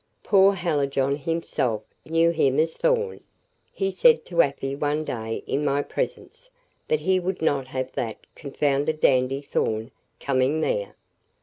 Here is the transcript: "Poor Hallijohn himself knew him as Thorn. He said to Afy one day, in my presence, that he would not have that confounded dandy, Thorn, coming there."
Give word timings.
"Poor 0.23 0.53
Hallijohn 0.53 1.15
himself 1.15 1.83
knew 2.05 2.31
him 2.31 2.57
as 2.59 2.75
Thorn. 2.75 3.21
He 3.71 3.91
said 3.91 4.25
to 4.25 4.41
Afy 4.41 4.73
one 4.75 5.03
day, 5.05 5.43
in 5.45 5.63
my 5.63 5.83
presence, 5.83 6.49
that 6.87 7.01
he 7.01 7.19
would 7.19 7.39
not 7.39 7.67
have 7.67 7.91
that 7.91 8.17
confounded 8.33 8.99
dandy, 8.99 9.41
Thorn, 9.43 9.91
coming 10.19 10.61
there." 10.61 10.95